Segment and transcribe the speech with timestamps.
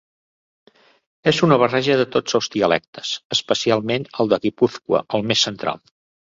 [1.31, 5.85] És una barreja de tots els dialectes, especialment el de Guipúscoa, el més central.